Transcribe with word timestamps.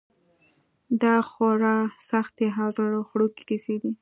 دا 1.01 1.15
خورا 1.29 1.75
سختې 2.09 2.47
او 2.61 2.67
زړه 2.77 2.99
خوړونکې 3.07 3.43
کیسې 3.49 3.75
دي. 3.81 3.91